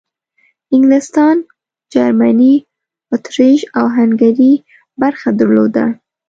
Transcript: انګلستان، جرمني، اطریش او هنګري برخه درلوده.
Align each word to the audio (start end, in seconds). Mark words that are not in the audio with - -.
انګلستان، 0.75 1.37
جرمني، 1.93 2.55
اطریش 3.15 3.59
او 3.77 3.85
هنګري 3.95 4.53
برخه 5.01 5.29
درلوده. 5.39 5.85